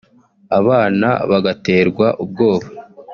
[0.59, 2.65] abana bagaterwa ubwoba